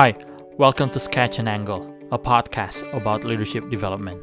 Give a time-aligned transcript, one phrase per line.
[0.00, 0.14] Hi,
[0.58, 4.22] welcome to Sketch and Angle, a podcast about leadership development.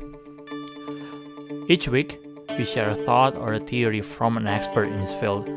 [1.67, 2.17] Each week,
[2.57, 5.49] we share a thought or a theory from an expert in his field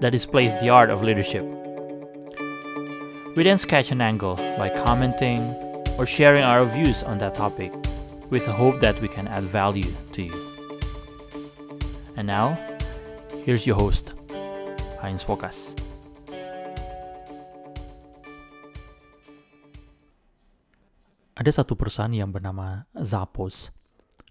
[0.00, 1.44] that displays the art of leadership.
[3.36, 5.38] We then sketch an angle by commenting
[5.96, 7.72] or sharing our views on that topic
[8.28, 10.50] with the hope that we can add value to you.
[12.16, 12.58] And now,
[13.44, 14.14] here's your host,
[15.00, 15.80] Heinz Fokas.
[21.40, 23.72] Ada satu perusahaan yang bernama Zappos.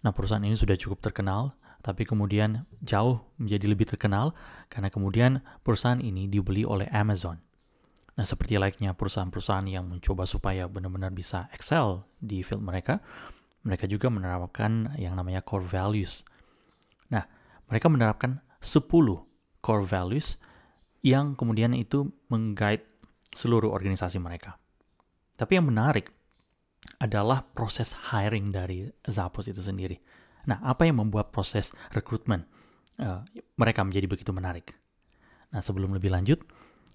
[0.05, 4.38] Nah, perusahaan ini sudah cukup terkenal, tapi kemudian jauh menjadi lebih terkenal
[4.70, 7.41] karena kemudian perusahaan ini dibeli oleh Amazon.
[8.13, 13.02] Nah, seperti layaknya perusahaan-perusahaan yang mencoba supaya benar-benar bisa excel di field mereka,
[13.66, 16.21] mereka juga menerapkan yang namanya core values.
[17.10, 17.26] Nah,
[17.73, 18.85] mereka menerapkan 10
[19.66, 20.38] core values
[21.02, 22.85] yang kemudian itu mengguide
[23.34, 24.62] seluruh organisasi mereka.
[25.41, 26.18] Tapi yang menarik
[26.99, 29.99] adalah proses hiring dari Zappos itu sendiri.
[30.48, 32.48] Nah, apa yang membuat proses rekrutmen
[32.99, 33.24] uh,
[33.60, 34.71] mereka menjadi begitu menarik?
[35.52, 36.40] Nah, sebelum lebih lanjut,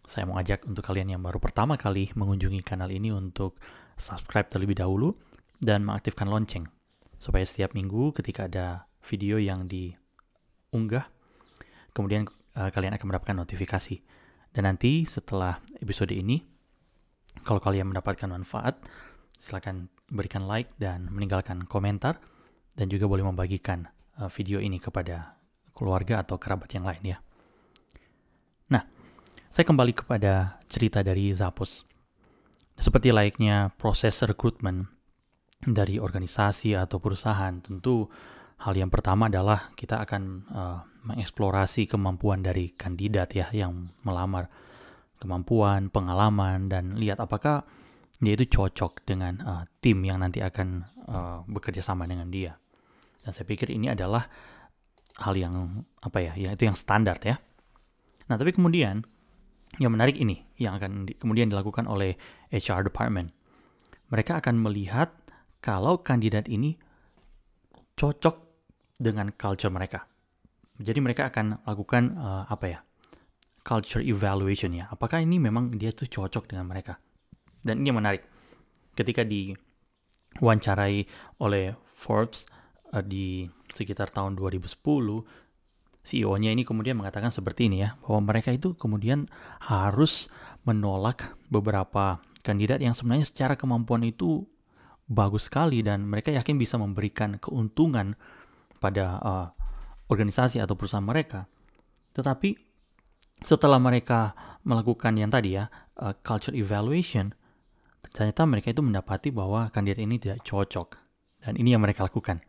[0.05, 3.57] saya mau ajak untuk kalian yang baru pertama kali mengunjungi kanal ini untuk
[3.97, 5.17] subscribe terlebih dahulu
[5.61, 6.69] dan mengaktifkan lonceng
[7.17, 11.09] supaya setiap minggu ketika ada video yang diunggah,
[11.97, 13.97] kemudian uh, kalian akan mendapatkan notifikasi.
[14.55, 16.45] Dan nanti setelah episode ini,
[17.43, 18.79] kalau kalian mendapatkan manfaat,
[19.39, 22.21] silakan berikan like dan meninggalkan komentar
[22.75, 23.87] dan juga boleh membagikan
[24.19, 25.39] uh, video ini kepada
[25.75, 27.19] keluarga atau kerabat yang lain ya.
[28.71, 28.83] Nah,
[29.51, 31.87] saya kembali kepada cerita dari Zappos.
[32.75, 34.91] Seperti layaknya proses rekrutmen
[35.63, 38.11] dari organisasi atau perusahaan, tentu
[38.65, 44.51] hal yang pertama adalah kita akan uh, mengeksplorasi kemampuan dari kandidat ya yang melamar,
[45.21, 47.63] kemampuan, pengalaman dan lihat apakah
[48.23, 52.55] dia itu cocok dengan uh, tim yang nanti akan uh, bekerja sama dengan dia.
[53.25, 54.29] Dan saya pikir ini adalah
[55.19, 57.39] hal yang apa ya, ya itu yang standar ya.
[58.31, 59.03] Nah tapi kemudian
[59.83, 62.15] yang menarik ini yang akan di, kemudian dilakukan oleh
[62.55, 63.35] HR department.
[64.15, 65.11] Mereka akan melihat
[65.59, 66.79] kalau kandidat ini
[67.99, 68.37] cocok
[68.95, 70.07] dengan culture mereka.
[70.79, 72.81] Jadi mereka akan lakukan uh, apa ya?
[73.65, 74.87] culture evaluation ya.
[74.93, 77.01] Apakah ini memang dia tuh cocok dengan mereka?
[77.65, 78.23] Dan ini yang menarik.
[78.95, 81.09] Ketika diwawancarai
[81.43, 82.47] oleh Forbes
[82.93, 84.71] uh, di sekitar tahun 2010,
[86.05, 89.25] CEO-nya ini kemudian mengatakan seperti ini ya, bahwa mereka itu kemudian
[89.65, 90.29] harus
[90.69, 94.45] menolak beberapa kandidat yang sebenarnya secara kemampuan itu
[95.09, 98.17] bagus sekali dan mereka yakin bisa memberikan keuntungan
[98.81, 99.49] pada uh,
[100.13, 101.49] organisasi atau perusahaan mereka.
[102.13, 102.57] Tetapi
[103.45, 104.33] setelah mereka
[104.65, 105.69] melakukan yang tadi ya,
[106.01, 107.33] uh, culture evaluation,
[108.11, 110.99] ternyata mereka itu mendapati bahwa kandidat ini tidak cocok.
[111.45, 112.41] Dan ini yang mereka lakukan.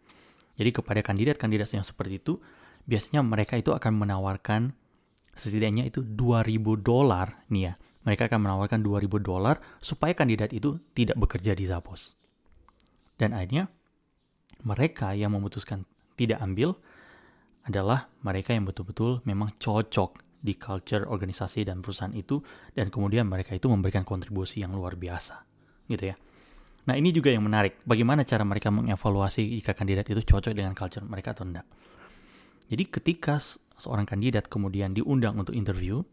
[0.55, 2.39] Jadi kepada kandidat-kandidat yang seperti itu,
[2.87, 4.71] biasanya mereka itu akan menawarkan
[5.35, 7.73] setidaknya itu 2000 dolar nih ya.
[8.07, 12.15] Mereka akan menawarkan 2000 dolar supaya kandidat itu tidak bekerja di Zappos.
[13.19, 13.67] Dan akhirnya
[14.63, 15.83] mereka yang memutuskan
[16.15, 16.79] tidak ambil
[17.65, 22.37] adalah mereka yang betul-betul memang cocok di culture organisasi dan perusahaan itu
[22.77, 25.41] dan kemudian mereka itu memberikan kontribusi yang luar biasa
[25.89, 26.15] gitu ya.
[26.85, 31.01] Nah ini juga yang menarik, bagaimana cara mereka mengevaluasi jika kandidat itu cocok dengan culture
[31.01, 31.65] mereka atau tidak.
[32.69, 33.41] Jadi ketika
[33.77, 36.05] seorang kandidat kemudian diundang untuk interview,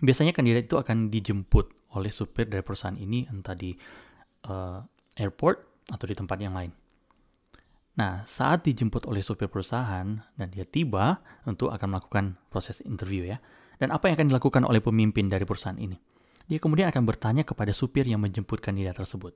[0.00, 3.76] biasanya kandidat itu akan dijemput oleh supir dari perusahaan ini entah di
[4.48, 4.80] uh,
[5.16, 6.72] airport atau di tempat yang lain.
[7.96, 11.16] Nah, saat dijemput oleh supir perusahaan dan dia tiba,
[11.48, 13.40] tentu akan melakukan proses interview ya.
[13.80, 15.96] Dan apa yang akan dilakukan oleh pemimpin dari perusahaan ini?
[16.44, 19.32] Dia kemudian akan bertanya kepada supir yang menjemput kandidat tersebut.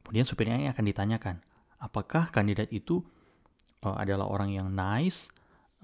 [0.00, 1.36] Kemudian supirnya akan ditanyakan,
[1.80, 3.04] apakah kandidat itu
[3.84, 5.28] uh, adalah orang yang nice,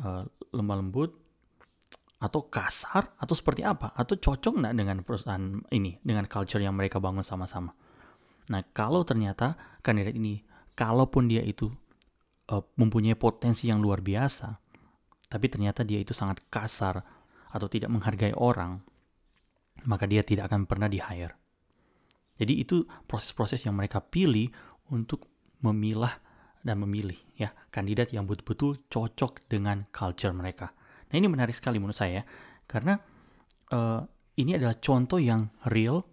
[0.01, 0.25] uh,
[0.57, 1.13] lemah lembut,
[2.21, 3.97] atau kasar, atau seperti apa?
[3.97, 7.73] Atau cocok nggak dengan perusahaan ini, dengan culture yang mereka bangun sama-sama?
[8.53, 10.45] Nah, kalau ternyata kandidat ini,
[10.77, 11.73] kalaupun dia itu
[12.51, 14.49] uh, mempunyai potensi yang luar biasa,
[15.31, 16.99] tapi ternyata dia itu sangat kasar
[17.51, 18.83] atau tidak menghargai orang,
[19.87, 21.39] maka dia tidak akan pernah di-hire.
[22.41, 24.49] Jadi itu proses-proses yang mereka pilih
[24.91, 25.29] untuk
[25.61, 26.17] memilah
[26.61, 30.73] dan memilih ya kandidat yang betul-betul cocok dengan culture mereka.
[31.13, 32.25] Nah ini menarik sekali menurut saya
[32.65, 32.97] karena
[33.73, 34.01] uh,
[34.41, 36.05] ini adalah contoh yang real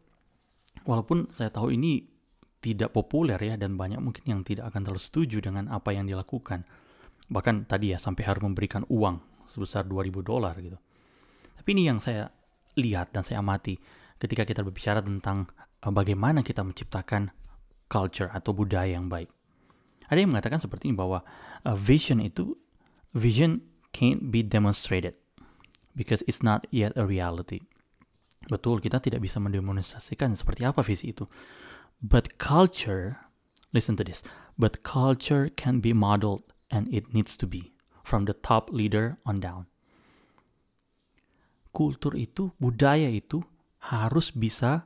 [0.84, 2.17] walaupun saya tahu ini
[2.62, 6.66] tidak populer ya dan banyak mungkin yang tidak akan terlalu setuju dengan apa yang dilakukan.
[7.30, 10.78] Bahkan tadi ya sampai harus memberikan uang sebesar 2000 dolar gitu.
[11.58, 12.32] Tapi ini yang saya
[12.78, 13.78] lihat dan saya amati
[14.18, 15.50] ketika kita berbicara tentang
[15.86, 17.30] uh, bagaimana kita menciptakan
[17.88, 19.30] culture atau budaya yang baik.
[20.08, 21.22] Ada yang mengatakan seperti ini bahwa
[21.68, 22.56] uh, vision itu
[23.12, 23.60] vision
[23.92, 25.16] can't be demonstrated
[25.98, 27.66] because it's not yet a reality.
[28.48, 31.28] Betul, kita tidak bisa mendemonstrasikan seperti apa visi itu.
[31.98, 33.18] But culture,
[33.74, 34.22] listen to this,
[34.54, 37.74] but culture can be modeled and it needs to be
[38.06, 39.66] from the top leader on down.
[41.74, 43.42] Kultur itu, budaya itu
[43.82, 44.86] harus bisa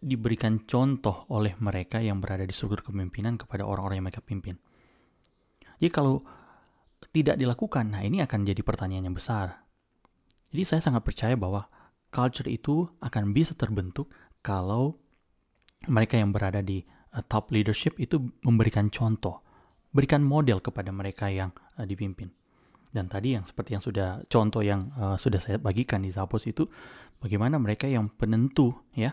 [0.00, 4.56] diberikan contoh oleh mereka yang berada di struktur kepemimpinan kepada orang-orang yang mereka pimpin.
[5.80, 6.20] Jadi kalau
[7.12, 9.64] tidak dilakukan, nah ini akan jadi pertanyaan yang besar.
[10.52, 11.68] Jadi saya sangat percaya bahwa
[12.12, 15.00] culture itu akan bisa terbentuk kalau
[15.84, 16.80] mereka yang berada di
[17.12, 19.44] uh, top leadership itu memberikan contoh,
[19.92, 22.32] berikan model kepada mereka yang uh, dipimpin.
[22.88, 26.64] Dan tadi yang seperti yang sudah contoh yang uh, sudah saya bagikan di Zappos itu
[27.20, 29.12] bagaimana mereka yang penentu ya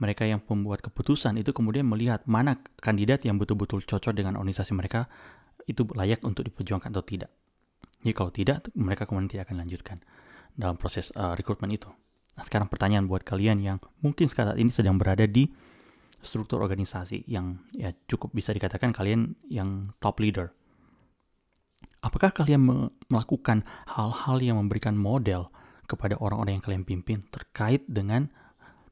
[0.00, 5.06] mereka yang membuat keputusan itu kemudian melihat mana kandidat yang betul-betul cocok dengan organisasi mereka
[5.68, 7.30] itu layak untuk diperjuangkan atau tidak.
[8.00, 9.96] Jadi kalau tidak, mereka kemudian tidak akan lanjutkan
[10.56, 11.92] dalam proses uh, rekrutmen itu.
[12.34, 15.52] Nah sekarang pertanyaan buat kalian yang mungkin saat ini sedang berada di
[16.20, 20.52] struktur organisasi yang ya cukup bisa dikatakan kalian yang top leader.
[22.00, 25.52] Apakah kalian melakukan hal-hal yang memberikan model
[25.84, 28.32] kepada orang-orang yang kalian pimpin terkait dengan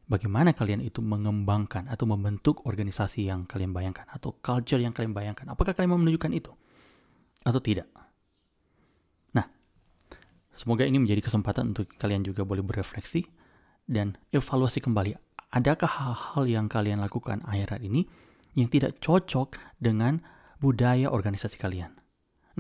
[0.08, 5.48] bagaimana kalian itu mengembangkan atau membentuk organisasi yang kalian bayangkan atau culture yang kalian bayangkan.
[5.52, 6.52] Apakah kalian mau menunjukkan itu
[7.44, 7.88] atau tidak?
[9.36, 9.46] Nah,
[10.56, 13.24] semoga ini menjadi kesempatan untuk kalian juga boleh berefleksi
[13.88, 15.27] dan evaluasi kembali.
[15.48, 18.04] Adakah hal-hal yang kalian lakukan akhir ini
[18.52, 20.20] yang tidak cocok dengan
[20.60, 21.96] budaya organisasi kalian?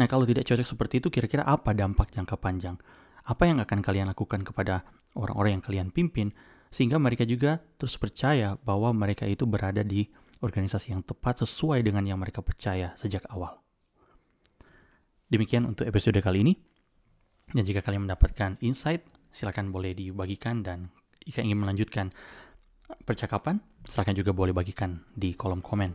[0.00, 2.80] Nah, kalau tidak cocok seperti itu, kira-kira apa dampak jangka panjang?
[3.28, 4.88] Apa yang akan kalian lakukan kepada
[5.18, 6.32] orang-orang yang kalian pimpin
[6.72, 10.08] sehingga mereka juga terus percaya bahwa mereka itu berada di
[10.40, 13.60] organisasi yang tepat sesuai dengan yang mereka percaya sejak awal.
[15.28, 16.54] Demikian untuk episode kali ini.
[17.52, 20.92] Dan jika kalian mendapatkan insight, silakan boleh dibagikan dan
[21.24, 22.12] jika ingin melanjutkan
[23.04, 25.92] percakapan, silakan juga boleh bagikan di kolom komen.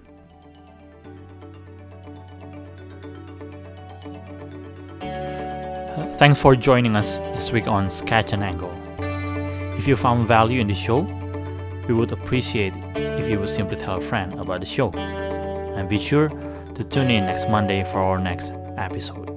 [5.93, 8.73] Uh, thanks for joining us this week on Sketch and Angle.
[9.77, 11.05] If you found value in the show,
[11.87, 14.89] we would appreciate it if you would simply tell a friend about the show.
[14.93, 19.32] And be sure to tune in next Monday for our next episode.